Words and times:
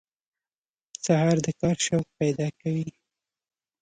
سهار 1.05 1.37
د 1.45 1.47
کار 1.59 1.77
شوق 1.85 2.07
پیدا 2.19 2.47
کوي. 2.59 2.89